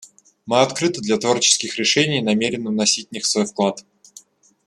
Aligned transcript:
Мы 0.47 0.61
открыты 0.63 0.99
для 1.01 1.19
творческих 1.19 1.77
решений 1.77 2.17
и 2.17 2.21
намерены 2.23 2.69
вносить 2.71 3.09
в 3.09 3.11
них 3.11 3.23
свой 3.27 3.45
вклад. 3.45 3.85